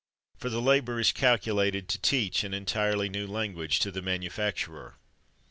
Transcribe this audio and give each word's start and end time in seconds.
For 0.35 0.49
the 0.49 0.63
labour 0.63 0.99
is 0.99 1.11
calculated 1.11 1.87
to 1.89 2.01
teach 2.01 2.43
an 2.43 2.55
entirely 2.55 3.07
new 3.07 3.27
language 3.27 3.79
to 3.81 3.91
the 3.91 4.01
manufacturer. 4.01 4.97